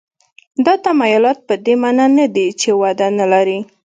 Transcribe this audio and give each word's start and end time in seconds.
دا 0.65 0.73
تمایلات 0.85 1.39
په 1.47 1.53
دې 1.65 1.73
معنا 1.81 2.05
نه 2.17 2.25
دي 2.35 2.47
چې 2.61 2.69
وده 2.81 3.07
نه 3.19 3.25
لري. 3.33 3.59